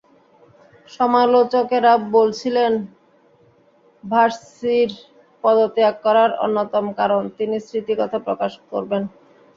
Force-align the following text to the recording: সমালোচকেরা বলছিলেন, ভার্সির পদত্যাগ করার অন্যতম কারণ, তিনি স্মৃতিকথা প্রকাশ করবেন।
সমালোচকেরা 0.89 1.93
বলছিলেন, 2.15 2.71
ভার্সির 4.03 4.91
পদত্যাগ 5.43 5.95
করার 6.05 6.31
অন্যতম 6.45 6.85
কারণ, 6.99 7.23
তিনি 7.37 7.55
স্মৃতিকথা 7.67 8.19
প্রকাশ 8.27 8.51
করবেন। 8.71 9.03